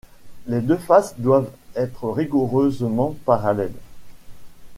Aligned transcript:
Les 0.47 0.61
deux 0.61 0.77
faces 0.77 1.13
doivent 1.19 1.51
être 1.75 2.09
rigoureusement 2.09 3.15
parallèles. 3.23 3.77